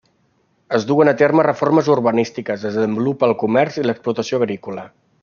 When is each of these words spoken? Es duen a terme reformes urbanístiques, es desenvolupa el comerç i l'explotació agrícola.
Es 0.77 0.85
duen 0.91 1.11
a 1.11 1.13
terme 1.19 1.45
reformes 1.47 1.91
urbanístiques, 1.97 2.65
es 2.71 2.79
desenvolupa 2.81 3.29
el 3.29 3.37
comerç 3.45 3.81
i 3.83 3.89
l'explotació 3.89 4.41
agrícola. 4.45 4.89